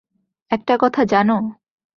[0.51, 1.37] একটা কথা জানো?